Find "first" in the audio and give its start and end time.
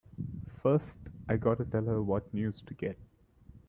0.63-0.97